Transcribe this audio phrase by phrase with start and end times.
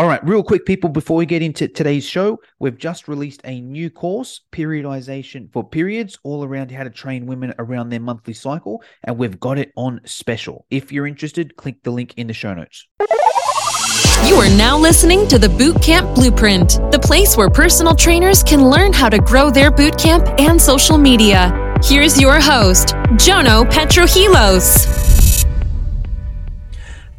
[0.00, 3.60] All right, real quick, people, before we get into today's show, we've just released a
[3.60, 8.82] new course, Periodization for Periods, all around how to train women around their monthly cycle,
[9.04, 10.64] and we've got it on special.
[10.70, 12.88] If you're interested, click the link in the show notes.
[14.24, 18.94] You are now listening to the Bootcamp Blueprint, the place where personal trainers can learn
[18.94, 21.76] how to grow their bootcamp and social media.
[21.84, 25.19] Here's your host, Jono Petrohilos.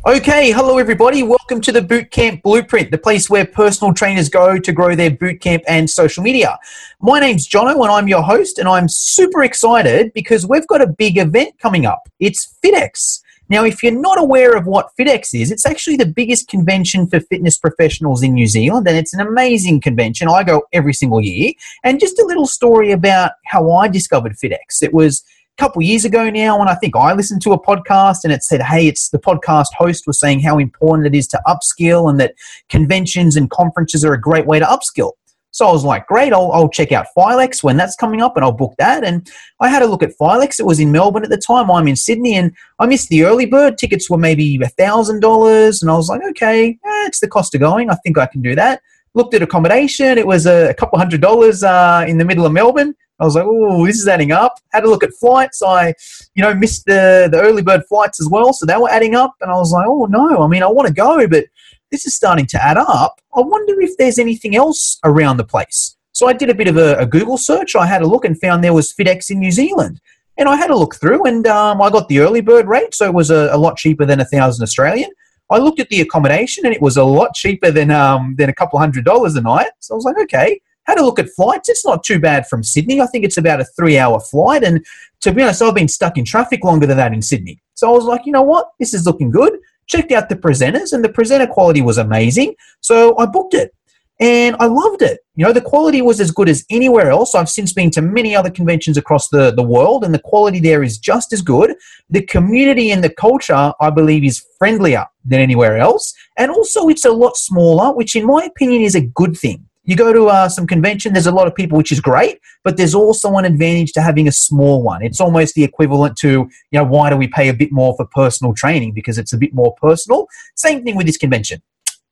[0.04, 1.22] Okay, hello everybody.
[1.22, 5.62] Welcome to the Bootcamp Blueprint, the place where personal trainers go to grow their bootcamp
[5.68, 6.58] and social media.
[7.02, 10.88] My name's Jono and I'm your host, and I'm super excited because we've got a
[10.88, 12.10] big event coming up.
[12.20, 13.22] It's FitX.
[13.48, 17.20] Now, if you're not aware of what FitX is, it's actually the biggest convention for
[17.20, 20.28] fitness professionals in New Zealand, and it's an amazing convention.
[20.28, 21.54] I go every single year.
[21.84, 24.82] And just a little story about how I discovered FitX.
[24.82, 25.24] It was
[25.58, 28.44] a couple years ago now, and I think I listened to a podcast and it
[28.44, 32.20] said, hey, it's the podcast host was saying how important it is to upskill and
[32.20, 32.36] that
[32.70, 35.12] conventions and conferences are a great way to upskill.
[35.54, 38.46] So I was like, great, I'll, I'll check out Filex when that's coming up and
[38.46, 39.04] I'll book that.
[39.04, 39.30] And
[39.60, 40.60] I had a look at Filex.
[40.60, 41.70] It was in Melbourne at the time.
[41.70, 43.78] I'm in Sydney and I missed the early bird.
[43.78, 45.82] Tickets were maybe $1,000.
[45.82, 47.90] And I was like, okay, eh, it's the cost of going.
[47.90, 48.82] I think I can do that.
[49.14, 50.18] Looked at accommodation.
[50.18, 52.96] It was a, couple hundred dollars uh, in the middle of Melbourne.
[53.22, 54.56] I was like, oh, this is adding up.
[54.72, 55.62] Had a look at flights.
[55.62, 55.94] I,
[56.34, 58.52] you know, missed the, the early bird flights as well.
[58.52, 59.36] So they were adding up.
[59.42, 61.46] And I was like, oh, no, I mean, I want to go, but
[61.92, 63.22] this is starting to add up.
[63.36, 65.96] I wonder if there's anything else around the place.
[66.14, 67.76] So I did a bit of a, a Google search.
[67.76, 70.02] I had a look and found there was FitX in New Zealand.
[70.38, 73.06] And I had a look through and um, I got the early bird rate, so
[73.06, 75.12] it was a, a lot cheaper than a thousand Australian.
[75.52, 78.54] I looked at the accommodation and it was a lot cheaper than um, than a
[78.54, 79.72] couple hundred dollars a night.
[79.80, 80.60] So I was like, okay.
[80.86, 81.70] Had a look at flights.
[81.70, 83.02] It's not too bad from Sydney.
[83.02, 84.64] I think it's about a three hour flight.
[84.64, 84.86] And
[85.22, 87.62] to be honest, I've been stuck in traffic longer than that in Sydney.
[87.76, 88.70] So I was like, you know what?
[88.80, 89.54] This is looking good
[89.92, 92.56] checked out the presenters, and the presenter quality was amazing.
[92.80, 93.74] So I booked it
[94.20, 95.20] and I loved it.
[95.36, 97.36] You know, the quality was as good as anywhere else.
[97.36, 100.84] I've since been to many other conventions across the, the world, and the quality there
[100.84, 101.76] is just as good.
[102.10, 106.14] The community and the culture, I believe, is friendlier than anywhere else.
[106.38, 109.68] And also, it's a lot smaller, which, in my opinion, is a good thing.
[109.84, 112.78] You go to uh, some convention, there's a lot of people, which is great, but
[112.78, 115.02] there's also an advantage to having a small one.
[115.02, 118.06] It's almost the equivalent to, you know, why do we pay a bit more for
[118.06, 118.94] personal training?
[118.94, 120.28] Because it's a bit more personal.
[120.56, 121.64] Same thing with this convention.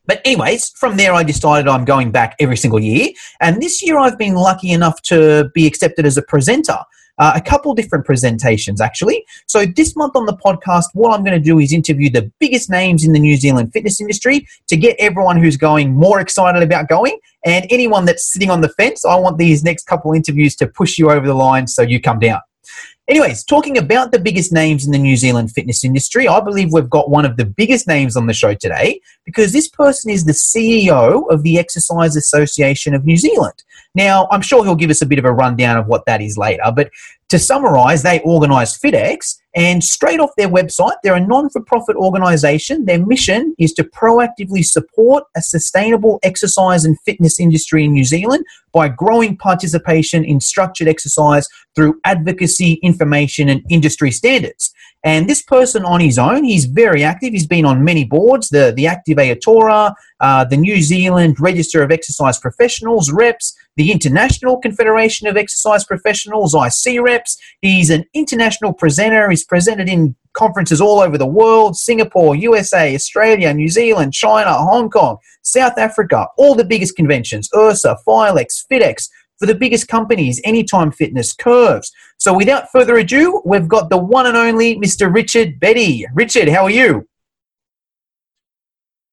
[0.07, 3.09] But, anyways, from there, I decided I'm going back every single year.
[3.39, 6.77] And this year, I've been lucky enough to be accepted as a presenter
[7.19, 9.25] uh, a couple different presentations actually.
[9.47, 12.69] So this month on the podcast, what I'm going to do is interview the biggest
[12.69, 16.89] names in the New Zealand fitness industry to get everyone who's going more excited about
[16.89, 19.05] going, and anyone that's sitting on the fence.
[19.05, 22.19] I want these next couple interviews to push you over the line so you come
[22.19, 22.39] down.
[23.09, 26.89] Anyways, talking about the biggest names in the New Zealand fitness industry, I believe we've
[26.89, 30.31] got one of the biggest names on the show today because this person is the
[30.31, 33.63] CEO of the Exercise Association of New Zealand.
[33.95, 36.37] Now, I'm sure he'll give us a bit of a rundown of what that is
[36.37, 36.91] later, but
[37.29, 41.95] to summarize, they organise FitX, and straight off their website, they're a non for profit
[41.95, 42.85] organisation.
[42.85, 48.45] Their mission is to proactively support a sustainable exercise and fitness industry in New Zealand
[48.71, 54.71] by growing participation in structured exercise through advocacy, information, and industry standards.
[55.03, 57.31] And this person on his own, he's very active.
[57.31, 61.91] He's been on many boards, the, the Active Aotearoa, uh, the New Zealand Register of
[61.91, 67.37] Exercise Professionals, reps, the International Confederation of Exercise Professionals, IC reps.
[67.61, 69.29] He's an international presenter.
[69.29, 74.89] He's presented in conferences all over the world Singapore, USA, Australia, New Zealand, China, Hong
[74.89, 79.09] Kong, South Africa, all the biggest conventions IHRSA, Filex, FitX,
[79.39, 81.91] for the biggest companies, Anytime Fitness, Curves.
[82.17, 85.13] So without further ado, we've got the one and only Mr.
[85.13, 86.05] Richard Beddie.
[86.13, 87.07] Richard, how are you?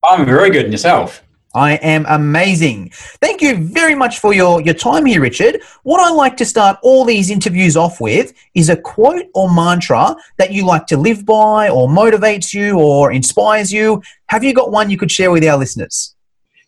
[0.06, 0.65] I'm very good.
[0.65, 1.22] And yourself?
[1.56, 2.91] I am amazing.
[2.93, 5.62] Thank you very much for your, your time here, Richard.
[5.84, 10.15] What I like to start all these interviews off with is a quote or mantra
[10.37, 14.03] that you like to live by or motivates you or inspires you.
[14.28, 16.14] Have you got one you could share with our listeners?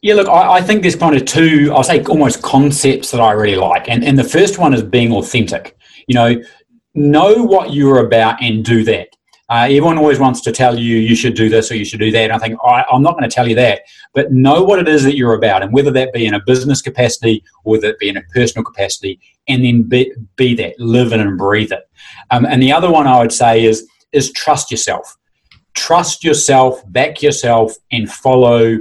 [0.00, 3.32] Yeah, look, I, I, think there's kind of two, I'll say almost concepts that I
[3.32, 3.90] really like.
[3.90, 5.76] And, and the first one is being authentic.
[6.06, 6.42] You know,
[6.94, 9.08] know what you're about and do that.
[9.50, 12.10] Uh, everyone always wants to tell you you should do this or you should do
[12.10, 12.24] that.
[12.24, 14.88] And I think I, I'm not going to tell you that, but know what it
[14.88, 17.98] is that you're about, and whether that be in a business capacity or whether it
[17.98, 19.18] be in a personal capacity,
[19.48, 21.88] and then be, be that, live it and breathe it.
[22.30, 25.16] Um, and the other one I would say is is trust yourself.
[25.74, 28.78] Trust yourself, back yourself, and follow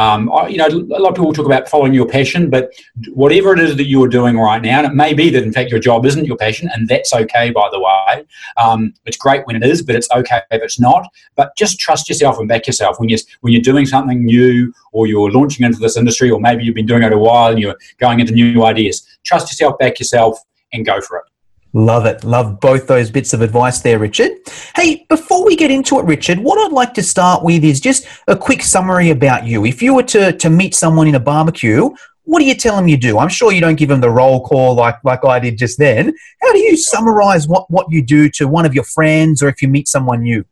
[0.00, 2.72] Um, you know, a lot of people talk about following your passion, but
[3.12, 5.70] whatever it is that you're doing right now, and it may be that in fact
[5.70, 8.24] your job isn't your passion, and that's okay, by the way.
[8.56, 11.06] Um, it's great when it is, but it's okay if it's not.
[11.36, 15.06] But just trust yourself and back yourself when you're when you're doing something new, or
[15.06, 17.76] you're launching into this industry, or maybe you've been doing it a while and you're
[17.98, 19.06] going into new ideas.
[19.24, 20.38] Trust yourself, back yourself,
[20.72, 21.24] and go for it.
[21.72, 22.24] Love it.
[22.24, 24.32] Love both those bits of advice there, Richard.
[24.74, 28.06] Hey, before we get into it, Richard, what I'd like to start with is just
[28.26, 29.64] a quick summary about you.
[29.64, 31.90] If you were to, to meet someone in a barbecue,
[32.24, 33.18] what do you tell them you do?
[33.18, 36.12] I'm sure you don't give them the roll call like, like I did just then.
[36.42, 39.62] How do you summarize what, what you do to one of your friends or if
[39.62, 40.44] you meet someone new?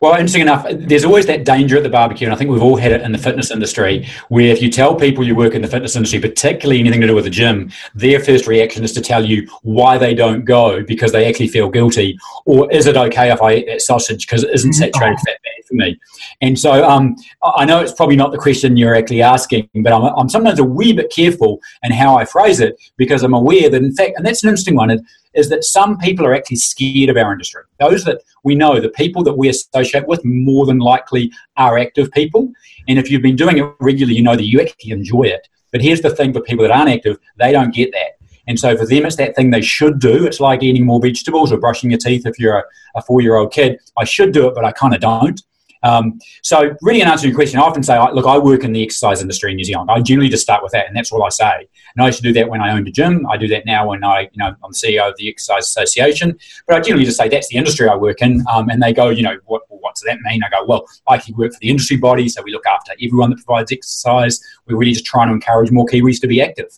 [0.00, 2.76] Well, interesting enough, there's always that danger at the barbecue, and I think we've all
[2.76, 5.68] had it in the fitness industry, where if you tell people you work in the
[5.68, 9.24] fitness industry, particularly anything to do with the gym, their first reaction is to tell
[9.24, 13.40] you why they don't go because they actually feel guilty, or is it okay if
[13.40, 14.92] I eat that sausage because it isn't mm-hmm.
[14.92, 15.98] saturated fat bad for me?
[16.40, 20.04] And so um, I know it's probably not the question you're actually asking, but I'm,
[20.16, 23.82] I'm sometimes a wee bit careful in how I phrase it because I'm aware that,
[23.82, 24.90] in fact, and that's an interesting one
[25.36, 27.62] is that some people are actually scared of our industry.
[27.78, 32.10] Those that we know, the people that we associate with, more than likely are active
[32.12, 32.50] people.
[32.88, 35.48] And if you've been doing it regularly, you know that you actually enjoy it.
[35.72, 38.16] But here's the thing for people that aren't active, they don't get that.
[38.48, 40.24] And so for them, it's that thing they should do.
[40.24, 43.36] It's like eating more vegetables or brushing your teeth if you're a, a four year
[43.36, 43.80] old kid.
[43.96, 45.42] I should do it, but I kind of don't.
[45.86, 48.72] Um, so, really, in answer to your question, I often say, look, I work in
[48.72, 49.90] the exercise industry in New Zealand.
[49.90, 51.68] I generally just start with that, and that's all I say.
[51.94, 53.26] And I used to do that when I owned a gym.
[53.30, 56.36] I do that now when I, you know, I'm the CEO of the Exercise Association.
[56.66, 58.44] But I generally just say that's the industry I work in.
[58.50, 59.62] Um, and they go, you know, what,
[59.96, 60.42] does that mean?
[60.44, 63.30] I go, well, I actually work for the industry body, so we look after everyone
[63.30, 64.40] that provides exercise.
[64.66, 66.68] We're really just trying to encourage more Kiwis to be active.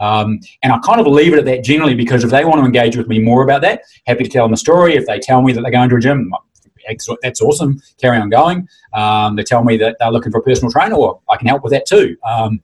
[0.00, 2.64] Um, and I kind of leave it at that generally because if they want to
[2.64, 4.96] engage with me more about that, happy to tell them a story.
[4.96, 6.32] If they tell me that they're going to a gym,
[7.22, 7.80] that's awesome.
[8.00, 8.68] Carry on going.
[8.92, 11.62] Um, they tell me that they're looking for a personal trainer, or I can help
[11.62, 12.16] with that too.
[12.24, 12.62] Um,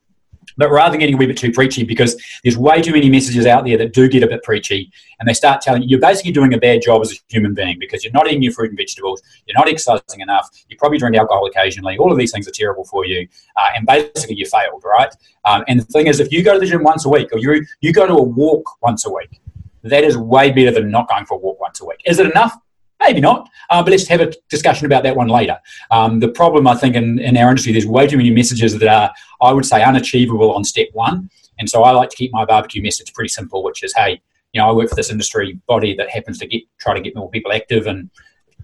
[0.57, 3.47] but rather than getting a wee bit too preachy, because there's way too many messages
[3.47, 6.33] out there that do get a bit preachy, and they start telling you you're basically
[6.33, 8.77] doing a bad job as a human being because you're not eating your fruit and
[8.77, 11.97] vegetables, you're not exercising enough, you probably drink alcohol occasionally.
[11.99, 15.15] All of these things are terrible for you, uh, and basically you failed, right?
[15.45, 17.39] Um, and the thing is, if you go to the gym once a week, or
[17.39, 19.41] you you go to a walk once a week,
[19.85, 22.01] that is way better than not going for a walk once a week.
[22.05, 22.57] Is it enough?
[23.01, 25.57] Maybe not, uh, but let's have a discussion about that one later.
[25.91, 28.89] Um, the problem, I think, in, in our industry, there's way too many messages that
[28.89, 31.31] are, I would say, unachievable on step one.
[31.61, 34.21] And so I like to keep my barbecue message pretty simple, which is, hey,
[34.53, 37.15] you know, I work for this industry body that happens to get try to get
[37.15, 38.11] more people active, and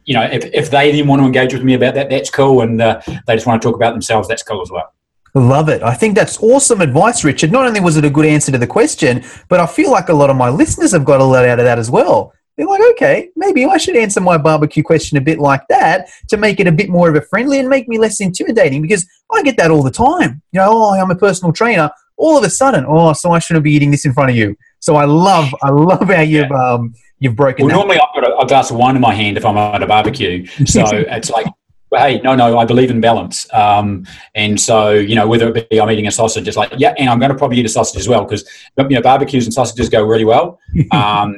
[0.05, 2.63] you know, if, if they then want to engage with me about that, that's cool,
[2.63, 4.93] and uh, they just want to talk about themselves, that's cool as well.
[5.35, 5.83] Love it.
[5.83, 7.51] I think that's awesome advice, Richard.
[7.51, 10.15] Not only was it a good answer to the question, but I feel like a
[10.15, 12.83] lot of my listeners have got a lot out of that as well they're like,
[12.93, 16.67] okay, maybe I should answer my barbecue question a bit like that to make it
[16.67, 19.71] a bit more of a friendly and make me less intimidating because I get that
[19.71, 20.41] all the time.
[20.53, 21.91] You know, oh, I'm a personal trainer.
[22.17, 24.57] All of a sudden, oh, so I shouldn't be eating this in front of you.
[24.79, 26.73] So I love, I love how you've yeah.
[26.73, 27.67] um, you've broken.
[27.67, 29.83] Well, normally I've got a, a, glass of wine in my hand if I'm at
[29.83, 31.47] a barbecue, so it's like.
[31.93, 33.47] Hey, no, no, I believe in balance.
[33.55, 34.05] Um,
[34.35, 37.09] and so, you know, whether it be I'm eating a sausage, it's like, yeah, and
[37.09, 38.45] I'm going to probably eat a sausage as well because,
[38.77, 40.59] you know, barbecues and sausages go really well.
[40.91, 41.37] Um,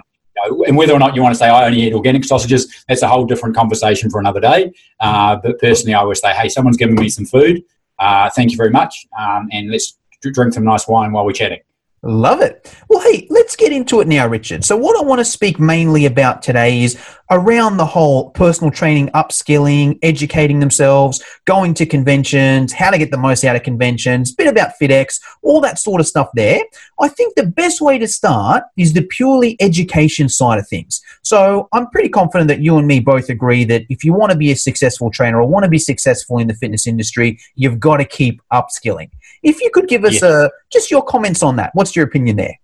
[0.66, 3.08] and whether or not you want to say I only eat organic sausages, that's a
[3.08, 4.72] whole different conversation for another day.
[5.00, 7.62] Uh, but personally, I always say, hey, someone's giving me some food.
[7.98, 11.60] Uh, thank you very much, um, and let's drink some nice wine while we're chatting.
[12.02, 12.72] Love it.
[12.88, 14.64] Well, hey, let's get into it now, Richard.
[14.64, 16.96] So, what I want to speak mainly about today is
[17.30, 23.18] around the whole personal training, upskilling, educating themselves, going to conventions, how to get the
[23.18, 26.60] most out of conventions, bit about FitX, all that sort of stuff there.
[27.00, 31.00] I think the best way to start is the purely education side of things.
[31.22, 34.38] So, I'm pretty confident that you and me both agree that if you want to
[34.38, 37.98] be a successful trainer or want to be successful in the fitness industry, you've got
[37.98, 39.10] to keep upskilling.
[39.42, 42.58] If you could give us uh, just your comments on that, what's your opinion there?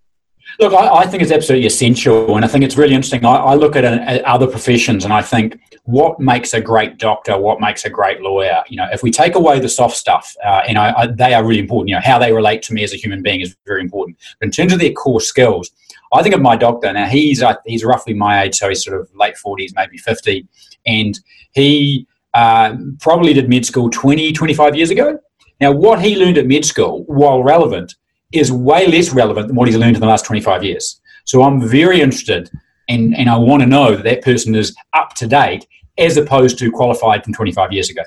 [0.59, 3.25] Look, I, I, think it's absolutely essential, and I think it's really interesting.
[3.25, 6.97] I, I look at, uh, at, other professions, and I think what makes a great
[6.97, 8.63] doctor, what makes a great lawyer.
[8.67, 11.59] You know, if we take away the soft stuff, uh, and I, they are really
[11.59, 11.89] important.
[11.89, 14.17] You know, how they relate to me as a human being is very important.
[14.39, 15.71] But in terms of their core skills,
[16.13, 16.93] I think of my doctor.
[16.93, 20.47] Now he's uh, he's roughly my age, so he's sort of late forties, maybe fifty,
[20.85, 21.19] and
[21.53, 25.19] he uh, probably did med school 20, 25 years ago.
[25.61, 27.95] Now, what he learned at med school, while relevant,
[28.33, 30.99] is way less relevant than what he's learned in the last 25 years.
[31.25, 32.49] So I'm very interested
[32.89, 35.65] and, and I want to know that that person is up to date
[35.97, 38.03] as opposed to qualified from 25 years ago.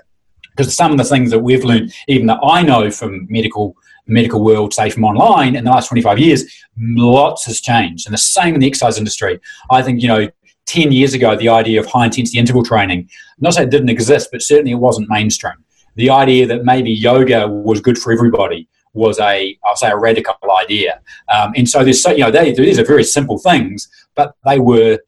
[0.50, 3.76] Because some of the things that we've learned, even that I know from medical
[4.08, 6.44] medical world, say from online, in the last 25 years,
[6.78, 8.06] lots has changed.
[8.06, 9.40] And the same in the exercise industry.
[9.68, 10.28] I think, you know,
[10.66, 13.08] 10 years ago, the idea of high intensity interval training,
[13.40, 15.54] not say it didn't exist, but certainly it wasn't mainstream.
[15.96, 20.34] the idea that maybe yoga was good for everybody was a, I'll say, a radical
[20.60, 21.00] idea.
[21.32, 24.58] Um, and so there's, so, you know, they, these are very simple things, but they
[24.58, 24.98] were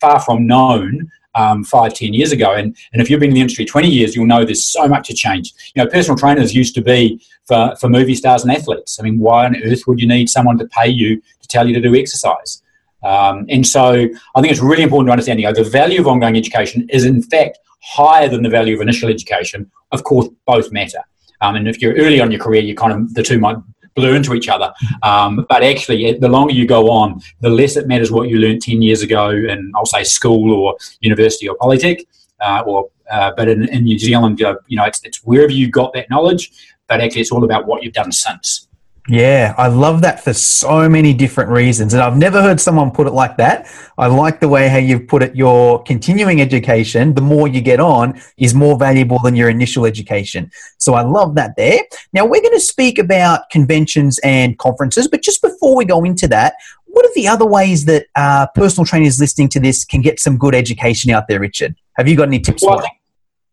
[0.00, 2.52] far from known um, five, ten years ago.
[2.52, 5.08] And, and if you've been in the industry 20 years, you'll know there's so much
[5.08, 5.52] to change.
[5.74, 8.98] You know, personal trainers used to be for, for movie stars and athletes.
[9.00, 11.74] I mean, why on earth would you need someone to pay you to tell you
[11.74, 12.62] to do exercise?
[13.02, 16.08] Um, and so I think it's really important to understand, you know, the value of
[16.08, 19.70] ongoing education is in fact higher than the value of initial education.
[19.92, 21.02] Of course, both matter.
[21.40, 23.56] Um, and if you're early on your career, you kind of the two might
[23.94, 24.72] blur into each other.
[25.02, 28.62] Um, but actually, the longer you go on, the less it matters what you learned
[28.62, 32.06] 10 years ago in, I'll say, school or university or polytech.
[32.40, 35.92] Uh, or, uh, but in, in, New Zealand, you know, it's, it's wherever you got
[35.94, 36.52] that knowledge,
[36.86, 38.67] but actually it's all about what you've done since.
[39.10, 41.94] Yeah, I love that for so many different reasons.
[41.94, 43.66] And I've never heard someone put it like that.
[43.96, 45.34] I like the way how you've put it.
[45.34, 50.50] Your continuing education, the more you get on, is more valuable than your initial education.
[50.76, 51.80] So I love that there.
[52.12, 56.28] Now, we're going to speak about conventions and conferences, but just before we go into
[56.28, 60.20] that, what are the other ways that uh, personal trainers listening to this can get
[60.20, 61.76] some good education out there, Richard?
[61.96, 62.62] Have you got any tips?
[62.62, 62.84] Well,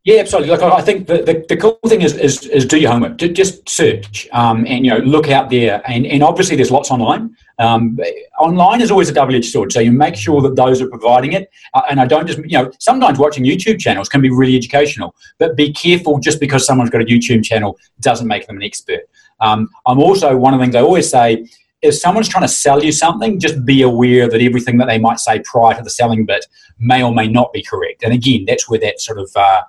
[0.05, 0.55] yeah, absolutely.
[0.55, 3.17] Like I think the, the, the, cool thing is, is, is do your homework.
[3.17, 5.81] Just search um, and you know look out there.
[5.89, 7.35] And, and obviously there's lots online.
[7.57, 7.97] Um,
[8.39, 9.71] online is always a double-edged sword.
[9.71, 11.49] So you make sure that those are providing it.
[11.73, 15.15] Uh, and I don't just you know sometimes watching YouTube channels can be really educational,
[15.39, 16.19] but be careful.
[16.19, 19.09] Just because someone's got a YouTube channel doesn't make them an expert.
[19.39, 21.47] Um, I'm also one of the things I always say
[21.81, 25.19] if someone's trying to sell you something, just be aware that everything that they might
[25.19, 26.45] say prior to the selling bit
[26.79, 28.03] may or may not be correct.
[28.03, 29.61] And again, that's where that sort of uh,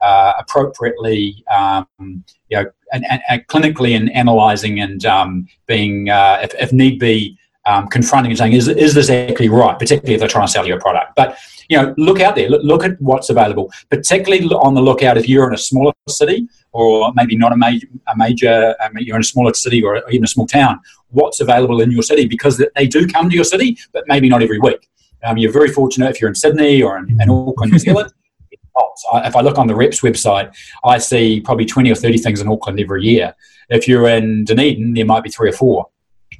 [0.00, 6.40] uh, appropriately, um, you know, and, and, and, clinically and analysing and um, being, uh,
[6.42, 9.78] if, if, need be, um, confronting and saying, is, is this actually right?
[9.78, 11.14] Particularly if they're trying to sell you a product.
[11.14, 11.38] But
[11.68, 12.48] you know, look out there.
[12.48, 13.70] Look, look at what's available.
[13.90, 17.86] Particularly on the lookout if you're in a smaller city or maybe not a major,
[18.08, 20.80] a major um, you're in a smaller city or even a small town.
[21.10, 24.42] What's available in your city because they do come to your city, but maybe not
[24.42, 24.88] every week.
[25.22, 28.12] Um, you're very fortunate if you're in Sydney or in, in Auckland, New Zealand
[29.14, 32.48] if I look on the reps website, I see probably 20 or 30 things in
[32.48, 33.34] Auckland every year.
[33.68, 35.88] If you're in Dunedin, there might be three or four.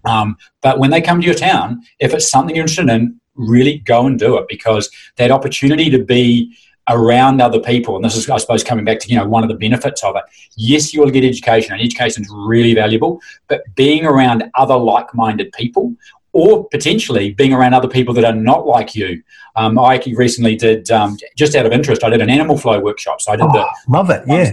[0.04, 3.78] Um, but when they come to your town, if it's something you're interested in, really
[3.78, 6.56] go and do it because that opportunity to be
[6.88, 9.48] around other people, and this is, I suppose, coming back to you know one of
[9.48, 10.24] the benefits of it.
[10.56, 13.20] Yes, you'll get education, and education is really valuable.
[13.48, 15.94] But being around other like-minded people
[16.32, 19.22] or potentially being around other people that are not like you.
[19.56, 23.20] Um, I recently did, um, just out of interest, I did an animal flow workshop.
[23.20, 23.66] So I did oh, the.
[23.88, 24.52] Love it, yeah.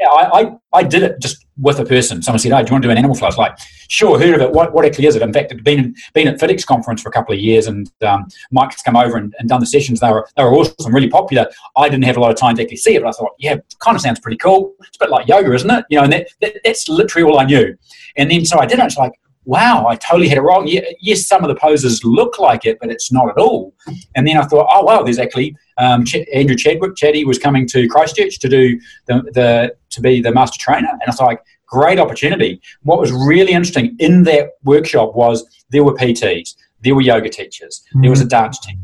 [0.00, 2.22] Yeah, I, I, I, did it just with a person.
[2.22, 3.58] Someone said, "Hey, do you want to do an animal flow?" I was like,
[3.88, 4.50] "Sure, heard of it.
[4.50, 7.12] What, what actually is it?" In fact, I'd been been at FitX conference for a
[7.12, 10.00] couple of years, and um, Mike's come over and, and, done the sessions.
[10.00, 11.46] They were they were awesome, really popular.
[11.76, 13.56] I didn't have a lot of time to actually see it, but I thought, "Yeah,
[13.80, 14.74] kind of sounds pretty cool.
[14.80, 17.38] It's a bit like yoga, isn't it?" You know, and that, that that's literally all
[17.38, 17.76] I knew.
[18.16, 18.84] And then so I did it.
[18.86, 19.12] It's like,
[19.44, 20.68] wow, I totally had it wrong.
[21.00, 23.74] Yes, some of the poses look like it, but it's not at all.
[24.14, 26.94] And then I thought, oh, wow, there's actually um, Ch- Andrew Chadwick.
[26.94, 31.02] Chaddy was coming to Christchurch to do the, the to be the master trainer, and
[31.02, 32.60] I was like, great opportunity.
[32.82, 37.82] What was really interesting in that workshop was there were PTs, there were yoga teachers,
[37.88, 38.02] mm-hmm.
[38.02, 38.76] there was a dance teacher.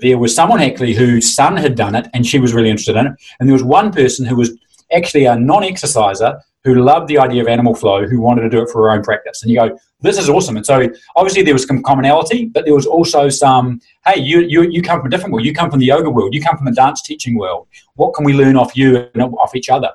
[0.00, 3.06] There was someone actually whose son had done it and she was really interested in
[3.06, 3.12] it.
[3.38, 4.50] And there was one person who was
[4.92, 8.62] actually a non exerciser who loved the idea of animal flow, who wanted to do
[8.62, 9.42] it for her own practice.
[9.42, 10.56] And you go, this is awesome.
[10.56, 14.62] And so obviously there was some commonality, but there was also some, hey, you, you,
[14.62, 15.44] you come from a different world.
[15.44, 16.34] You come from the yoga world.
[16.34, 17.68] You come from the dance teaching world.
[17.94, 19.90] What can we learn off you and off each other?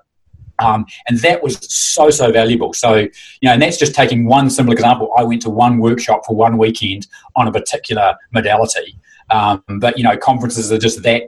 [0.60, 2.74] Um, and that was so, so valuable.
[2.74, 3.10] So, you
[3.44, 5.12] know, and that's just taking one simple example.
[5.18, 9.00] I went to one workshop for one weekend on a particular modality.
[9.32, 11.24] Um, but, you know, conferences are just that.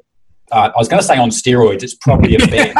[0.51, 1.81] Uh, I was going to say on steroids.
[1.81, 2.75] It's probably a bad.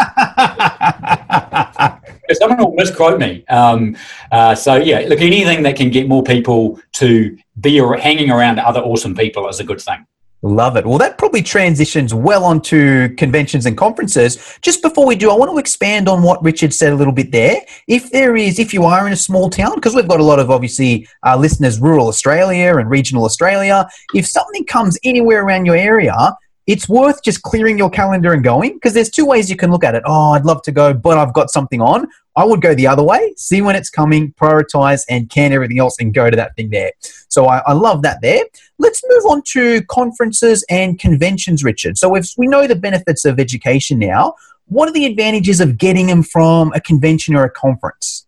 [2.33, 3.45] someone will misquote me.
[3.50, 3.95] Um,
[4.31, 8.81] uh, so yeah, look, anything that can get more people to be hanging around other
[8.81, 10.05] awesome people is a good thing.
[10.43, 10.88] Love it.
[10.88, 14.57] Well, that probably transitions well onto conventions and conferences.
[14.63, 17.31] Just before we do, I want to expand on what Richard said a little bit
[17.31, 17.61] there.
[17.88, 20.39] If there is, if you are in a small town, because we've got a lot
[20.39, 25.75] of obviously uh, listeners, rural Australia and regional Australia, if something comes anywhere around your
[25.75, 26.35] area,
[26.65, 29.83] it's worth just clearing your calendar and going because there's two ways you can look
[29.83, 30.01] at it.
[30.05, 32.07] Oh, I'd love to go, but I've got something on.
[32.35, 35.97] I would go the other way, see when it's coming, prioritize, and can everything else
[36.00, 36.91] and go to that thing there.
[37.27, 38.43] So I, I love that there.
[38.79, 41.97] Let's move on to conferences and conventions, Richard.
[41.97, 44.35] So if we know the benefits of education now,
[44.67, 48.25] what are the advantages of getting them from a convention or a conference?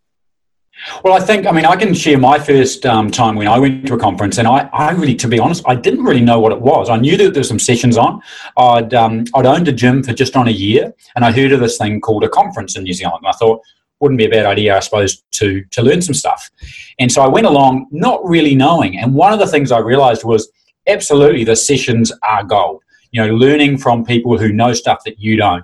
[1.04, 3.88] Well, I think, I mean, I can share my first um, time when I went
[3.88, 6.52] to a conference, and I, I really, to be honest, I didn't really know what
[6.52, 6.90] it was.
[6.90, 8.22] I knew that there were some sessions on.
[8.58, 11.62] I'd, um, I'd owned a gym for just on a year, and I heard of
[11.62, 13.20] this thing called a conference in New Zealand.
[13.22, 13.62] And I thought,
[14.04, 16.52] wouldn't be a bad idea, I suppose, to, to learn some stuff.
[17.00, 19.00] And so I went along not really knowing.
[19.00, 20.52] And one of the things I realized was
[20.88, 22.84] absolutely the sessions are gold.
[23.12, 25.64] You know, learning from people who know stuff that you don't.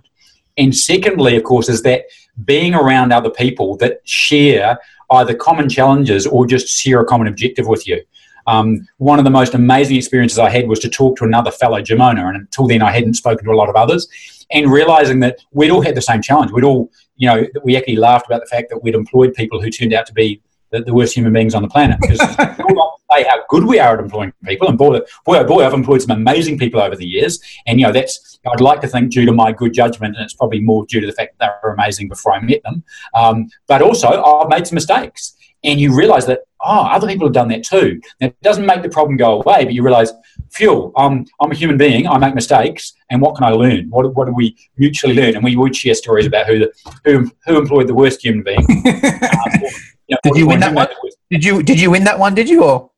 [0.58, 2.06] And secondly, of course, is that
[2.46, 4.80] being around other people that share
[5.12, 8.02] either common challenges or just share a common objective with you.
[8.50, 11.78] Um, one of the most amazing experiences I had was to talk to another fellow
[11.78, 14.08] owner, and until then I hadn't spoken to a lot of others,
[14.52, 16.52] and realizing that we'd all had the same challenge.
[16.52, 19.70] We'd all, you know, we actually laughed about the fact that we'd employed people who
[19.70, 20.42] turned out to be
[20.72, 22.20] the, the worst human beings on the planet because
[22.58, 25.64] we all say how good we are at employing people, and boy, boy, oh boy,
[25.64, 28.88] I've employed some amazing people over the years, and you know that's I'd like to
[28.88, 31.46] think due to my good judgment, and it's probably more due to the fact that
[31.46, 32.84] they were amazing before I met them.
[33.14, 35.36] Um, but also, I've made some mistakes.
[35.64, 38.00] And you realize that, oh, other people have done that too.
[38.20, 40.12] Now, it doesn't make the problem go away, but you realize,
[40.52, 43.90] phew, I'm, I'm a human being, I make mistakes, and what can I learn?
[43.90, 45.36] What, what do we mutually learn?
[45.36, 46.72] And we would share stories about who, the,
[47.06, 48.60] who, who employed the worst human being.
[48.70, 49.70] um, or,
[50.08, 50.88] you know, did you win that one?
[51.30, 52.64] Did you, did you win that one, did you?
[52.64, 52.92] Or?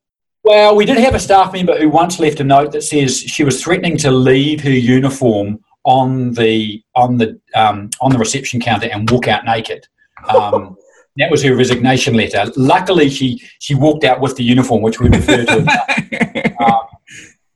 [0.44, 3.44] Well, we did have a staff member who once left a note that says she
[3.44, 8.88] was threatening to leave her uniform on the on the um, on the reception counter
[8.92, 9.88] and walk out naked.
[10.28, 10.78] Um,
[11.18, 12.52] that was her resignation letter.
[12.56, 16.56] Luckily, she she walked out with the uniform, which we refer to.
[16.66, 16.82] um,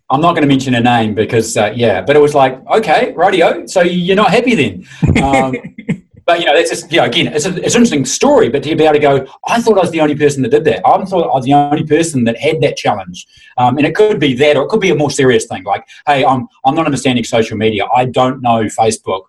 [0.10, 3.14] I'm not going to mention her name because uh, yeah, but it was like okay,
[3.16, 3.66] radio.
[3.66, 4.88] So you're not happy then.
[5.24, 5.56] Um,
[6.26, 8.64] but you know, that's just, you know, again, it's, a, it's an interesting story, but
[8.64, 10.82] to be able to go, I thought I was the only person that did that.
[10.86, 13.28] I thought I was the only person that had that challenge.
[13.58, 15.88] Um, and it could be that, or it could be a more serious thing like,
[16.08, 17.86] hey, I'm, I'm not understanding social media.
[17.96, 19.26] I don't know Facebook.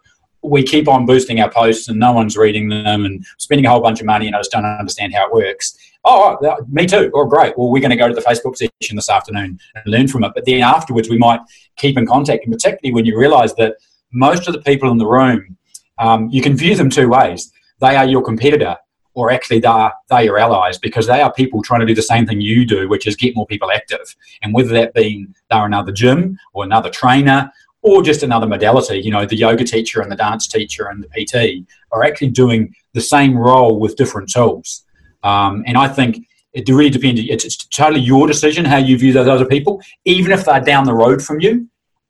[0.48, 3.80] We keep on boosting our posts and no one's reading them and spending a whole
[3.80, 5.76] bunch of money and I just don't understand how it works.
[6.04, 6.38] Oh,
[6.68, 7.10] me too.
[7.14, 7.58] Oh, great.
[7.58, 10.32] Well, we're going to go to the Facebook session this afternoon and learn from it.
[10.34, 11.40] But then afterwards, we might
[11.76, 13.74] keep in contact, and particularly when you realize that
[14.12, 15.56] most of the people in the room
[15.98, 17.52] um, you can view them two ways.
[17.80, 18.76] They are your competitor,
[19.14, 21.94] or actually they are, they are your allies because they are people trying to do
[21.94, 24.14] the same thing you do, which is get more people active.
[24.42, 27.50] And whether that being they're another gym or another trainer
[27.86, 31.08] or just another modality, you know, the yoga teacher and the dance teacher and the
[31.08, 34.84] PT are actually doing the same role with different tools.
[35.22, 37.20] Um, and I think it really depends.
[37.20, 40.84] It's, it's, totally your decision how you view those other people, even if they're down
[40.84, 41.68] the road from you.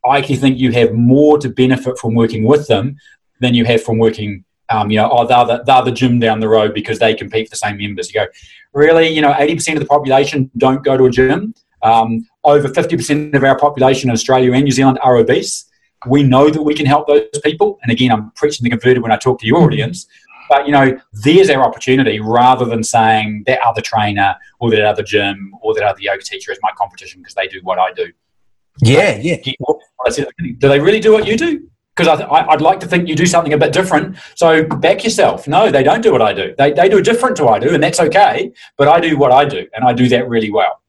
[0.09, 2.97] I actually think you have more to benefit from working with them
[3.41, 4.45] than you have from working.
[4.71, 7.49] Um, you know, oh, they're the, they're the gym down the road because they compete
[7.49, 8.15] for the same members.
[8.15, 8.27] You go,
[8.73, 9.09] really?
[9.09, 11.55] You know, eighty percent of the population don't go to a gym.
[11.87, 15.65] Um, over fifty percent of our population in Australia and New Zealand are obese.
[16.07, 17.79] We know that we can help those people.
[17.83, 20.07] And again, I'm preaching the converted when I talk to your audience.
[20.49, 25.03] But you know, there's our opportunity rather than saying that other trainer or that other
[25.03, 28.13] gym or that other yoga teacher is my competition because they do what I do.
[28.83, 29.37] Yeah, yeah.
[29.43, 31.69] Do they really do what you do?
[31.97, 34.19] because I, would like to think you do something a bit different.
[34.35, 35.49] So back yourself.
[35.49, 36.55] No, they don't do what I do.
[36.59, 38.53] They, they do different to what I do, and that's okay.
[38.77, 40.83] But I do what I do, and I do that really well.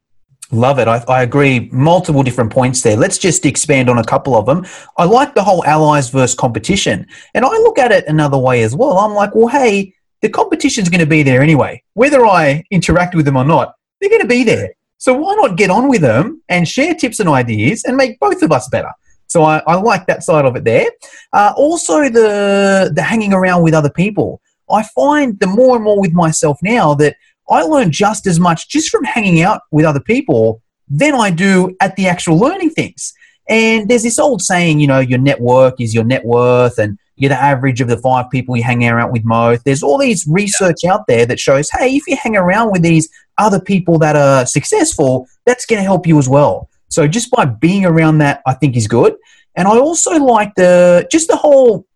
[0.50, 0.88] Love it.
[0.88, 1.68] I, I, agree.
[1.72, 2.96] Multiple different points there.
[2.96, 4.64] Let's just expand on a couple of them.
[4.96, 7.06] I like the whole allies versus competition.
[7.34, 8.96] And I look at it another way as well.
[8.96, 11.82] I'm like, well, hey, the competition's going to be there anyway.
[11.92, 14.70] Whether I interact with them or not, they're going to be there.
[14.96, 18.42] So why not get on with them and share tips and ideas and make both
[18.42, 18.90] of us better?
[19.26, 20.90] So I, I like that side of it there.
[21.32, 24.40] Uh, also, the the hanging around with other people.
[24.70, 27.16] I find the more and more with myself now that
[27.50, 31.76] I learn just as much just from hanging out with other people than I do
[31.80, 33.12] at the actual learning things.
[33.48, 37.30] And there's this old saying, you know, your network is your net worth, and you're
[37.30, 39.64] the average of the five people you hang around with most.
[39.64, 43.08] There's all these research out there that shows, hey, if you hang around with these
[43.38, 46.68] other people that are successful, that's going to help you as well.
[46.88, 49.14] So just by being around that, I think is good.
[49.56, 51.86] And I also like the just the whole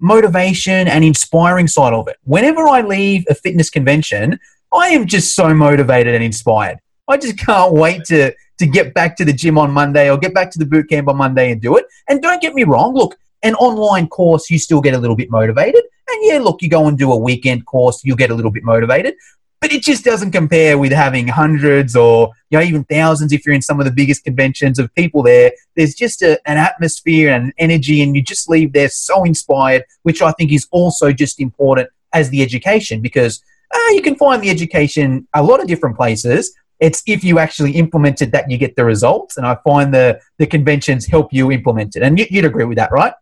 [0.00, 2.16] motivation and inspiring side of it.
[2.24, 4.40] Whenever I leave a fitness convention,
[4.72, 6.78] I am just so motivated and inspired.
[7.08, 10.34] I just can't wait to to get back to the gym on Monday or get
[10.34, 11.86] back to the boot camp on Monday and do it.
[12.08, 15.30] And don't get me wrong, look, an online course, you still get a little bit
[15.30, 15.82] motivated.
[16.08, 18.62] And yeah, look, you go and do a weekend course, you'll get a little bit
[18.62, 19.14] motivated
[19.62, 23.54] but it just doesn't compare with having hundreds or you know even thousands if you're
[23.54, 27.44] in some of the biggest conventions of people there there's just a, an atmosphere and
[27.44, 31.40] an energy and you just leave there so inspired which i think is also just
[31.40, 35.96] important as the education because uh, you can find the education a lot of different
[35.96, 39.92] places it's if you actually implement it that you get the results and i find
[39.94, 43.14] the the conventions help you implement it and you, would agree with that right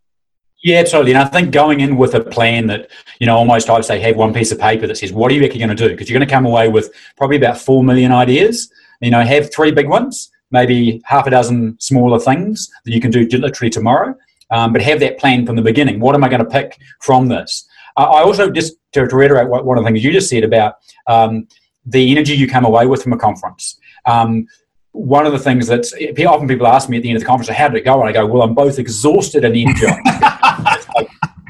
[0.63, 1.13] Yeah, absolutely.
[1.13, 3.99] And I think going in with a plan that, you know, almost I would say
[3.99, 5.89] have one piece of paper that says, what are you actually going to do?
[5.89, 8.71] Because you're going to come away with probably about 4 million ideas.
[8.99, 13.09] You know, have three big ones, maybe half a dozen smaller things that you can
[13.09, 14.15] do literally tomorrow.
[14.51, 15.99] Um, but have that plan from the beginning.
[15.99, 17.65] What am I going to pick from this?
[17.97, 20.75] I also, just to, to reiterate what, one of the things you just said about
[21.07, 21.47] um,
[21.85, 23.79] the energy you come away with from a conference.
[24.05, 24.47] Um,
[24.93, 25.85] one of the things that
[26.27, 27.99] often people ask me at the end of the conference, how did it go?
[28.01, 30.87] And I go, well, I'm both exhausted and energized.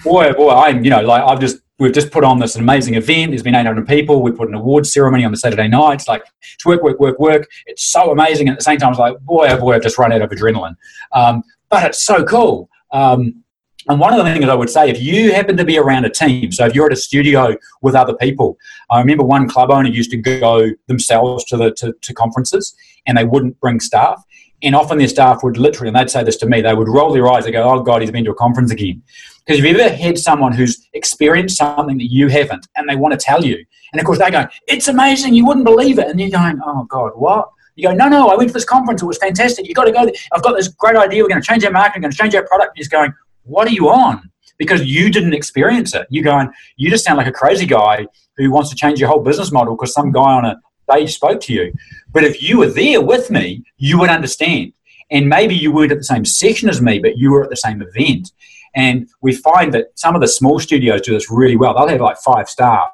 [0.03, 3.31] boy, boy, I'm, you know, like I've just, we've just put on this amazing event.
[3.31, 4.21] There's been 800 people.
[4.21, 5.95] We put an awards ceremony on the Saturday night.
[5.95, 6.23] It's like,
[6.53, 7.49] it's work, work, work, work.
[7.65, 8.47] It's so amazing.
[8.47, 10.29] And at the same time, it's like, boy, oh boy, I've just run out of
[10.29, 10.75] adrenaline.
[11.11, 12.69] Um, but it's so cool.
[12.91, 13.43] Um,
[13.87, 16.09] and one of the things I would say, if you happen to be around a
[16.09, 18.57] team, so if you're at a studio with other people,
[18.89, 23.17] I remember one club owner used to go themselves to the to, to conferences, and
[23.17, 24.23] they wouldn't bring staff.
[24.63, 27.11] And often their staff would literally, and they'd say this to me, they would roll
[27.11, 29.01] their eyes and go, "Oh God, he's been to a conference again."
[29.45, 33.13] Because if you've ever had someone who's experienced something that you haven't, and they want
[33.13, 36.19] to tell you, and of course they go, "It's amazing, you wouldn't believe it," and
[36.19, 39.01] you're going, "Oh God, what?" You go, no, no, I went to this conference.
[39.01, 39.65] It was fantastic.
[39.65, 40.05] You've got to go.
[40.05, 40.13] There.
[40.33, 41.23] I've got this great idea.
[41.23, 42.01] We're going to change our marketing.
[42.01, 42.75] We're going to change our product.
[42.75, 43.13] You're just going,
[43.43, 44.29] what are you on?
[44.57, 46.07] Because you didn't experience it.
[46.09, 49.21] You're going, you just sound like a crazy guy who wants to change your whole
[49.21, 51.73] business model because some guy on a stage spoke to you.
[52.11, 54.73] But if you were there with me, you would understand.
[55.09, 57.57] And maybe you weren't at the same session as me, but you were at the
[57.57, 58.31] same event.
[58.73, 61.73] And we find that some of the small studios do this really well.
[61.73, 62.91] They'll have like five staff,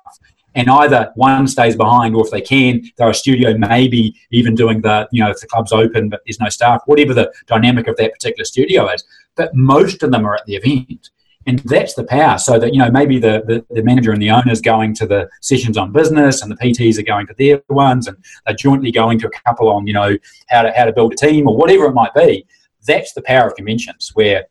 [0.55, 4.81] and either one stays behind, or if they can, they're a studio, maybe even doing
[4.81, 7.95] the, you know, if the club's open but there's no staff, whatever the dynamic of
[7.97, 9.03] that particular studio is
[9.37, 11.09] but most of them are at the event.
[11.45, 12.37] And that's the power.
[12.37, 15.07] So that, you know, maybe the, the, the manager and the owner is going to
[15.07, 18.91] the sessions on business and the PTs are going to their ones and they're jointly
[18.91, 20.17] going to a couple on, you know,
[20.49, 22.45] how to, how to build a team or whatever it might be.
[22.85, 24.47] That's the power of conventions where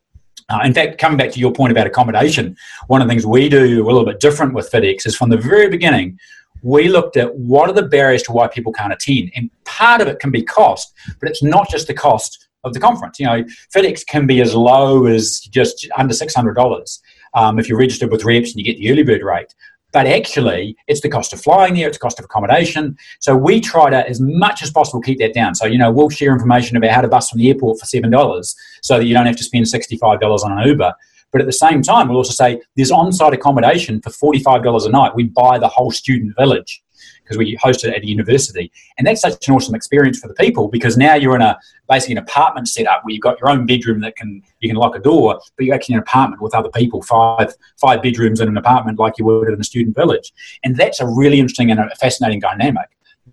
[0.49, 2.55] uh, in fact, coming back to your point about accommodation,
[2.87, 5.37] one of the things we do a little bit different with FitX is from the
[5.37, 6.17] very beginning,
[6.63, 9.31] we looked at what are the barriers to why people can't attend.
[9.35, 12.79] And part of it can be cost, but it's not just the cost of the
[12.79, 13.19] conference.
[13.19, 13.43] You know,
[13.75, 17.01] FitX can be as low as just under six hundred dollars
[17.33, 19.53] um, if you're registered with Reps and you get the early bird rate.
[19.93, 22.97] But actually, it's the cost of flying there, it's the cost of accommodation.
[23.19, 25.55] So we try to, as much as possible, keep that down.
[25.55, 28.11] So you know, we'll share information about how to bus from the airport for seven
[28.11, 30.93] dollars, so that you don't have to spend sixty-five dollars on an Uber.
[31.31, 34.89] But at the same time, we'll also say there's on-site accommodation for forty-five dollars a
[34.89, 35.15] night.
[35.15, 36.81] We buy the whole student village
[37.23, 38.71] because we host it at a university.
[38.97, 41.57] And that's such an awesome experience for the people because now you're in a
[41.89, 44.95] basically an apartment setup where you've got your own bedroom that can you can lock
[44.95, 48.47] a door, but you're actually in an apartment with other people, five five bedrooms in
[48.47, 50.33] an apartment like you would in a student village.
[50.63, 52.89] And that's a really interesting and a fascinating dynamic.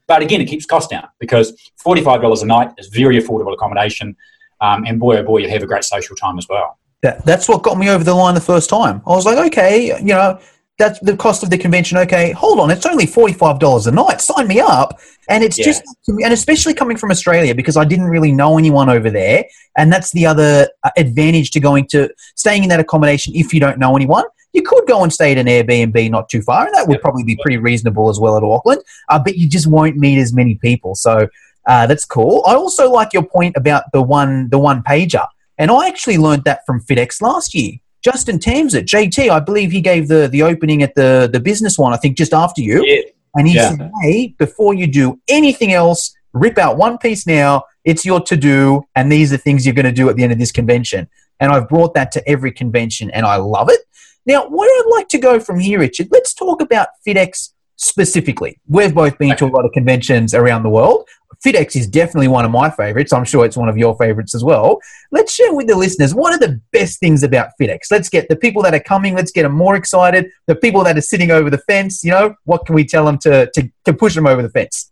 [0.07, 4.17] But again, it keeps costs down because $45 a night is very affordable accommodation.
[4.61, 6.79] Um, and boy, oh boy, you have a great social time as well.
[7.03, 9.03] That, that's what got me over the line the first time.
[9.07, 10.41] I was like, okay, you know,
[10.79, 11.99] that's the cost of the convention.
[11.99, 14.21] Okay, hold on, it's only forty five dollars a night.
[14.21, 14.99] Sign me up.
[15.27, 15.65] And it's yeah.
[15.65, 19.91] just, and especially coming from Australia because I didn't really know anyone over there, and
[19.91, 23.79] that's the other uh, advantage to going to staying in that accommodation if you don't
[23.79, 24.25] know anyone.
[24.53, 27.25] You could go and stay at an Airbnb not too far, and that would probably
[27.25, 28.83] be pretty reasonable as well at Auckland.
[29.09, 31.27] Uh, but you just won't meet as many people, so
[31.65, 32.43] uh, that's cool.
[32.47, 36.45] I also like your point about the one the one pager, and I actually learned
[36.45, 37.79] that from FitX last year.
[38.05, 41.95] Justin Tamsett, JT, I believe he gave the, the opening at the, the business one,
[41.95, 42.85] I think just after you.
[42.85, 43.03] Yeah.
[43.35, 43.71] And he yeah.
[43.71, 47.65] said, hey, before you do anything else, rip out one piece now.
[47.85, 50.33] It's your to do, and these are things you're going to do at the end
[50.33, 51.09] of this convention.
[51.41, 53.81] And I've brought that to every convention, and I love it.
[54.27, 58.61] Now, where I'd like to go from here, Richard, let's talk about FitX specifically.
[58.69, 61.09] We've both been to a lot of conventions around the world.
[61.45, 63.13] FitX is definitely one of my favorites.
[63.13, 64.81] I'm sure it's one of your favorites as well.
[65.11, 67.91] Let's share with the listeners what are the best things about FitX.
[67.91, 70.31] Let's get the people that are coming, let's get them more excited.
[70.47, 73.19] The people that are sitting over the fence, you know, what can we tell them
[73.19, 74.91] to, to, to push them over the fence?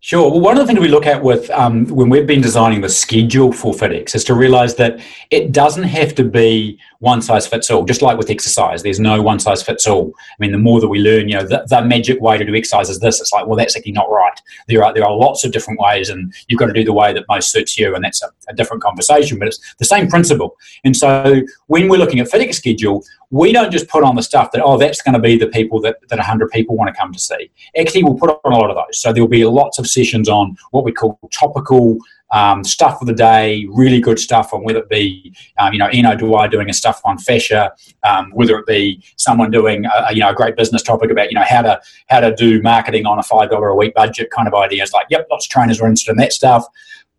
[0.00, 0.30] Sure.
[0.30, 2.88] Well, one of the things we look at with um, when we've been designing the
[2.88, 7.68] schedule for FitX is to realize that it doesn't have to be one size fits
[7.68, 7.84] all.
[7.84, 10.12] Just like with exercise, there's no one size fits all.
[10.16, 12.54] I mean, the more that we learn, you know, the, the, magic way to do
[12.54, 13.20] exercise is this.
[13.20, 14.40] It's like, well, that's actually not right.
[14.68, 17.12] There are there are lots of different ways, and you've got to do the way
[17.12, 19.40] that most suits you, and that's a, a different conversation.
[19.40, 20.56] But it's the same principle.
[20.84, 24.52] And so when we're looking at FitX schedule, we don't just put on the stuff
[24.52, 27.12] that oh, that's going to be the people that that 100 people want to come
[27.12, 27.50] to see.
[27.78, 29.00] Actually, we'll put on a lot of those.
[29.00, 31.98] So there will be lots of sessions on what we call topical
[32.30, 35.86] um, stuff of the day, really good stuff on whether it be, um, you know,
[35.86, 37.72] Eno Dwyer doing a stuff on fascia,
[38.06, 41.34] um, whether it be someone doing, a, you know, a great business topic about, you
[41.34, 44.46] know, how to how to do marketing on a five dollar a week budget kind
[44.46, 44.92] of ideas.
[44.92, 46.66] Like, yep, lots of trainers are interested in that stuff.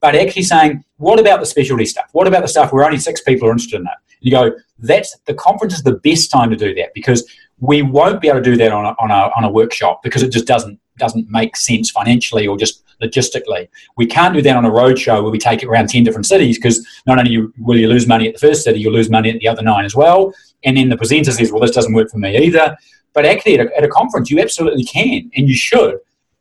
[0.02, 2.10] But actually saying, what about the specialty stuff?
[2.14, 3.94] What about the stuff where only six people are interested in it?
[4.22, 8.22] You go, that's the conference is the best time to do that because we won't
[8.22, 10.46] be able to do that on a, on a, on a workshop because it just
[10.46, 13.70] doesn't doesn't make sense financially or just logistically.
[13.96, 16.58] We can't do that on a roadshow where we take it around 10 different cities
[16.58, 19.40] because not only will you lose money at the first city, you'll lose money at
[19.40, 20.34] the other nine as well.
[20.66, 22.78] And then the presenter says, well, this doesn't work for me either.
[23.14, 26.00] But actually, at a, at a conference, you absolutely can and you should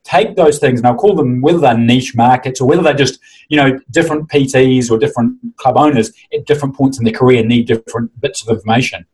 [0.09, 3.21] take those things, and I'll call them whether they're niche markets or whether they're just
[3.49, 7.67] you know different PTs or different club owners at different points in their career need
[7.67, 9.05] different bits of information.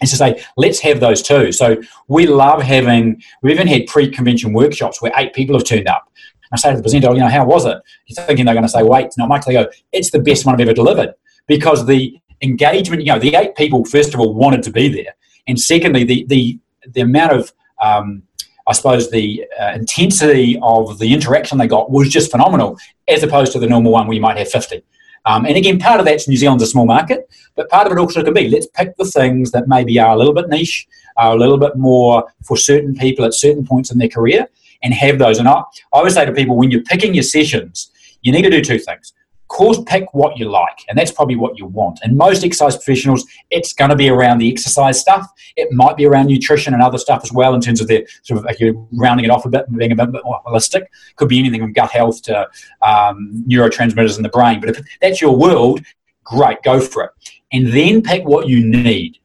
[0.00, 1.52] And to say, let's have those too.
[1.52, 1.76] So
[2.08, 3.22] we love having.
[3.42, 6.10] We've even had pre-convention workshops where eight people have turned up.
[6.52, 7.78] I say to the presenter, you know, how was it?
[8.06, 9.44] You're thinking they're going to say, wait, it's not much.
[9.44, 11.14] They go, it's the best one I've ever delivered
[11.46, 13.02] because the engagement.
[13.04, 15.14] You know, the eight people first of all wanted to be there,
[15.46, 16.58] and secondly, the the
[16.88, 18.22] the amount of um,
[18.70, 22.78] I suppose the uh, intensity of the interaction they got was just phenomenal,
[23.08, 24.84] as opposed to the normal one where you might have 50.
[25.26, 27.98] Um, and again, part of that's New Zealand's a small market, but part of it
[27.98, 31.34] also can be let's pick the things that maybe are a little bit niche, are
[31.34, 34.46] a little bit more for certain people at certain points in their career,
[34.84, 35.40] and have those.
[35.40, 37.90] And I, I always say to people when you're picking your sessions,
[38.22, 39.12] you need to do two things
[39.50, 41.98] course pick what you like and that's probably what you want.
[42.02, 45.26] And most exercise professionals it's going to be around the exercise stuff.
[45.56, 48.38] It might be around nutrition and other stuff as well in terms of the sort
[48.38, 50.84] of like you're rounding it off a bit and being a bit more holistic
[51.16, 52.48] could be anything from gut health to
[52.80, 54.60] um, neurotransmitters in the brain.
[54.60, 55.80] But if that's your world
[56.24, 57.10] great go for it.
[57.52, 59.18] And then pick what you need.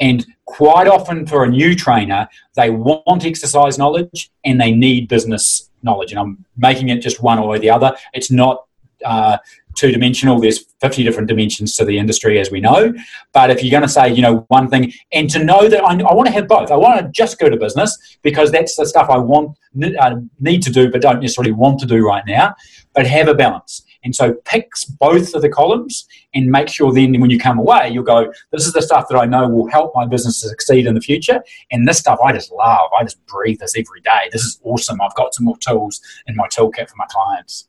[0.00, 5.70] And quite often for a new trainer they want exercise knowledge and they need business
[5.82, 6.12] knowledge.
[6.12, 7.96] And i'm making it just one or the other.
[8.12, 8.66] It's not
[9.04, 9.38] uh,
[9.74, 10.40] two dimensional.
[10.40, 12.92] There's 50 different dimensions to the industry, as we know.
[13.32, 15.94] But if you're going to say, you know, one thing, and to know that I,
[15.94, 18.86] I want to have both, I want to just go to business because that's the
[18.86, 19.56] stuff I want,
[19.98, 22.54] uh, need to do, but don't necessarily want to do right now,
[22.94, 23.82] but have a balance.
[24.04, 27.90] And so pick both of the columns and make sure then when you come away,
[27.90, 30.86] you'll go, this is the stuff that I know will help my business to succeed
[30.86, 31.42] in the future.
[31.70, 32.90] And this stuff I just love.
[32.98, 34.28] I just breathe this every day.
[34.32, 35.00] This is awesome.
[35.00, 37.68] I've got some more tools in my toolkit for my clients.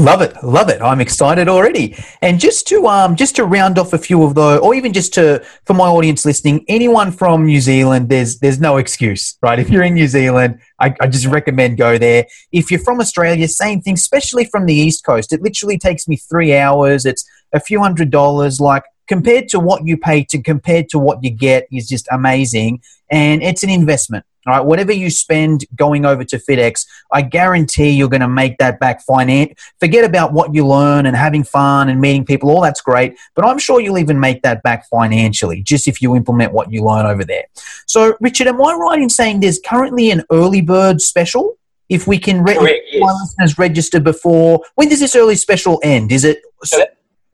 [0.00, 0.80] Love it, love it.
[0.80, 1.94] I'm excited already.
[2.22, 5.12] And just to um, just to round off a few of the, or even just
[5.14, 9.58] to for my audience listening, anyone from New Zealand, there's there's no excuse, right?
[9.58, 12.24] If you're in New Zealand, I, I just recommend go there.
[12.50, 13.92] If you're from Australia, same thing.
[13.92, 17.04] Especially from the East Coast, it literally takes me three hours.
[17.04, 18.58] It's a few hundred dollars.
[18.58, 22.80] Like compared to what you pay to compared to what you get is just amazing,
[23.10, 24.24] and it's an investment.
[24.46, 28.56] All right, whatever you spend going over to FitX, I guarantee you're going to make
[28.58, 29.52] that back finance.
[29.80, 33.44] Forget about what you learn and having fun and meeting people, all that's great, but
[33.44, 37.04] I'm sure you'll even make that back financially just if you implement what you learn
[37.04, 37.44] over there.
[37.86, 41.58] So, Richard, am I right in saying there's currently an early bird special?
[41.90, 43.02] If we can re- Correct, yes.
[43.20, 46.12] listeners register before, when does this early special end?
[46.12, 46.40] Is it?
[46.62, 46.82] So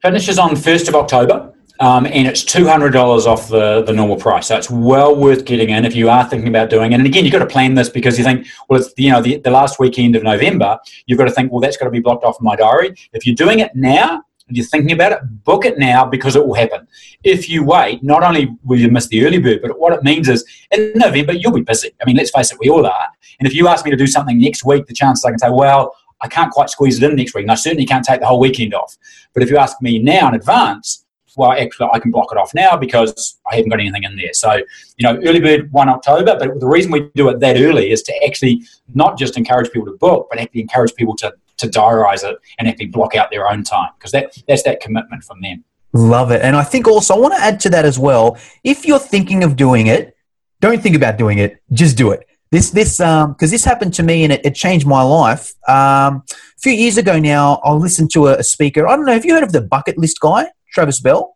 [0.03, 1.53] finishes on 1st of October.
[1.81, 4.47] Um, and it's two hundred dollars off the, the normal price.
[4.47, 6.97] So it's well worth getting in if you are thinking about doing it.
[6.97, 9.37] And again, you've got to plan this because you think, well, it's you know the,
[9.39, 10.79] the last weekend of November.
[11.07, 12.95] You've got to think, well, that's got to be blocked off my diary.
[13.13, 16.47] If you're doing it now and you're thinking about it, book it now because it
[16.47, 16.87] will happen.
[17.25, 20.29] If you wait, not only will you miss the early bird, but what it means
[20.29, 21.91] is in November you'll be busy.
[22.01, 23.09] I mean, let's face it, we all are.
[23.39, 25.51] And if you ask me to do something next week, the chances I can say,
[25.51, 28.27] well, I can't quite squeeze it in next week, and I certainly can't take the
[28.27, 28.97] whole weekend off.
[29.35, 31.05] But if you ask me now in advance
[31.37, 34.33] well, actually, I can block it off now because I haven't got anything in there.
[34.33, 37.93] So, you know, early bird 1 October, but the reason we do it that early
[37.93, 41.69] is to actually not just encourage people to book, but actually encourage people to, to
[41.69, 45.41] diarize it and actually block out their own time because that, that's that commitment from
[45.43, 45.63] them.
[45.93, 46.43] Love it.
[46.43, 48.39] And I think also, I want to add to that as well.
[48.65, 50.17] If you're thinking of doing it,
[50.61, 52.27] don't think about doing it, just do it.
[52.51, 55.53] This, this, um, because this happened to me and it, it changed my life.
[55.69, 58.87] Um, a few years ago now, I listened to a, a speaker.
[58.87, 59.13] I don't know.
[59.13, 60.47] Have you heard of the bucket list guy?
[60.77, 61.35] Travis Bell?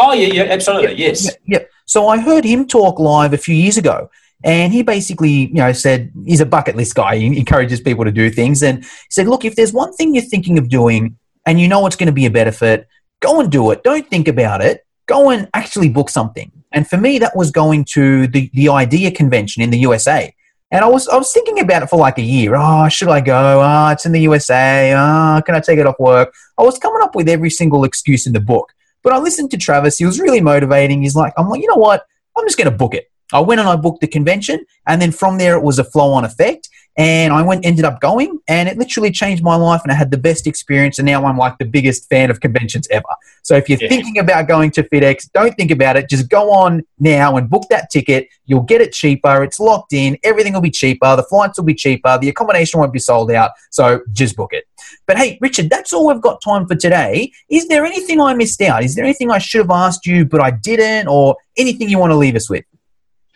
[0.00, 1.24] Oh, yeah, yeah, absolutely, yes.
[1.24, 1.64] Yeah, yeah.
[1.86, 4.10] So I heard him talk live a few years ago,
[4.42, 7.16] and he basically, you know, said he's a bucket list guy.
[7.16, 10.24] He encourages people to do things, and he said, "Look, if there's one thing you're
[10.24, 12.88] thinking of doing, and you know it's going to be a benefit,
[13.20, 13.84] go and do it.
[13.84, 14.84] Don't think about it.
[15.06, 19.12] Go and actually book something." And for me, that was going to the the IDEA
[19.12, 20.34] convention in the USA.
[20.74, 22.56] And I was I was thinking about it for like a year.
[22.56, 23.62] Oh, should I go?
[23.62, 24.92] Oh, it's in the USA.
[24.92, 26.34] Oh, can I take it off work?
[26.58, 28.72] I was coming up with every single excuse in the book.
[29.04, 29.98] But I listened to Travis.
[29.98, 31.02] He was really motivating.
[31.02, 32.04] He's like, I'm like, you know what?
[32.36, 33.08] I'm just going to book it.
[33.32, 36.24] I went and I booked the convention, and then from there it was a flow-on
[36.24, 36.68] effect.
[36.96, 40.12] and I went ended up going and it literally changed my life and I had
[40.12, 43.04] the best experience and now I'm like the biggest fan of conventions ever.
[43.42, 43.88] So if you're yeah.
[43.88, 46.08] thinking about going to FitX, don't think about it.
[46.08, 48.28] Just go on now and book that ticket.
[48.46, 49.42] You'll get it cheaper.
[49.42, 50.16] It's locked in.
[50.22, 51.16] Everything will be cheaper.
[51.16, 52.16] The flights will be cheaper.
[52.20, 53.50] The accommodation won't be sold out.
[53.70, 54.64] So just book it.
[55.06, 57.32] But hey, Richard, that's all we've got time for today.
[57.48, 58.84] Is there anything I missed out?
[58.84, 62.12] Is there anything I should have asked you but I didn't or anything you want
[62.12, 62.64] to leave us with?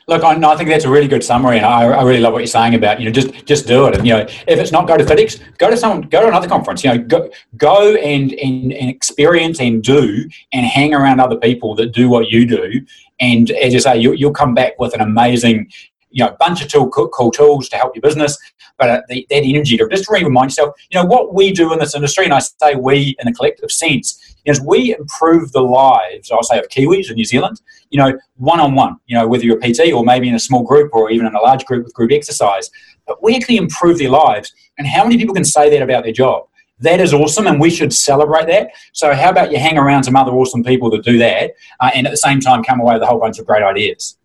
[0.09, 2.39] Look, I, I, think that's a really good summary, and I, I, really love what
[2.39, 3.95] you're saying about you know just just do it.
[3.95, 6.49] And you know, if it's not go to FitX, go to some go to another
[6.49, 6.83] conference.
[6.83, 11.75] You know, go go and, and and experience and do and hang around other people
[11.75, 12.81] that do what you do.
[13.21, 15.71] And as you say, you, you'll come back with an amazing
[16.11, 18.37] you know, bunch of tool, cool, tools to help your business,
[18.79, 21.79] but uh, the, that energy to just remind yourself, you know, what we do in
[21.79, 26.31] this industry, and I say we in a collective sense, is we improve the lives,
[26.31, 29.45] I'll say, of Kiwis in New Zealand, you know, one on one, you know, whether
[29.45, 31.85] you're a PT or maybe in a small group or even in a large group
[31.85, 32.71] with group exercise,
[33.07, 34.53] but we actually improve their lives.
[34.79, 36.45] And how many people can say that about their job?
[36.81, 38.71] That is awesome, and we should celebrate that.
[38.93, 42.07] So, how about you hang around some other awesome people that do that, uh, and
[42.07, 44.17] at the same time come away with a whole bunch of great ideas?